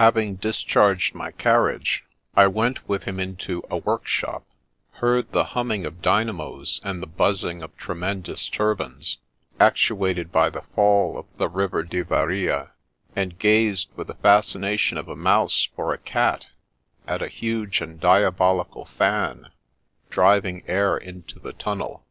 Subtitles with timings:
[0.00, 2.02] Having dis charged my carriage,
[2.34, 4.46] I went with him into a work shop,
[4.92, 9.18] heard the humming of d)mamos, and the buzz ing of tremendous turbines,
[9.60, 12.70] actuated by the fall of the river Diveria,
[13.14, 16.46] and gazed with the fascination of a mouse for a cat
[17.06, 19.50] at a huge and diabolical fan,
[20.08, 22.06] driving air into the tunnel.